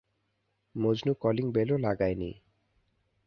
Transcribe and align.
Majnu 0.75 1.11
calling 1.13 1.45
বেলও 1.51 1.77
লাগায় 1.77 2.15
নি। 2.15 2.31